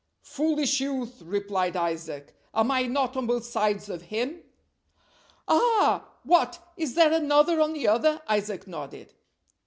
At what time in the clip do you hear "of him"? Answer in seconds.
3.87-4.41